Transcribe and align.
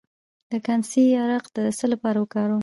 د 0.51 0.53
کاسني 0.65 1.05
عرق 1.21 1.45
د 1.55 1.57
څه 1.77 1.85
لپاره 1.93 2.17
وکاروم؟ 2.19 2.59